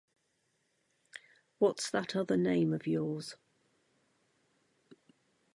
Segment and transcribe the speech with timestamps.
[1.59, 3.35] What's that other name of yours?